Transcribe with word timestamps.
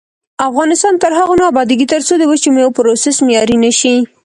افغانستان 0.49 0.93
تر 1.03 1.11
هغو 1.19 1.33
نه 1.39 1.45
ابادیږي، 1.51 1.85
ترڅو 1.93 2.13
د 2.17 2.23
وچو 2.31 2.49
میوو 2.55 2.75
پروسس 2.77 3.15
معیاري 3.25 3.57
نشي. 3.65 3.95